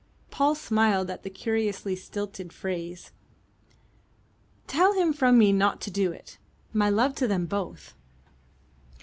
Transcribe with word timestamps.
Paul 0.31 0.55
smiled 0.55 1.11
at 1.11 1.21
the 1.21 1.29
curiously 1.29 1.95
stilted 1.95 2.51
phrase. 2.51 3.11
"Tell 4.65 4.93
him 4.93 5.13
from 5.13 5.37
me 5.37 5.51
not 5.53 5.79
to 5.81 5.91
do 5.91 6.11
it. 6.11 6.39
My 6.73 6.89
love 6.89 7.13
to 7.17 7.27
them 7.27 7.45
both." 7.45 7.93